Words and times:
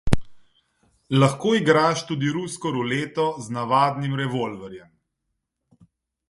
Lahko 1.23 1.51
igraš 1.57 2.01
tudi 2.11 2.31
rusko 2.37 2.71
ruleto 2.77 3.27
z 3.49 3.55
navadnim 3.59 4.17
revolverjem. 4.23 4.91